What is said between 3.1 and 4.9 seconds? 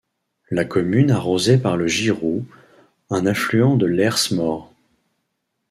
un affluent de l'Hers-Mort.